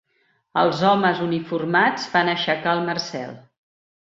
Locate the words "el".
2.79-2.85